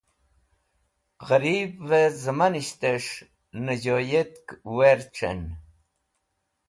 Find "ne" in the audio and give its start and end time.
3.63-3.73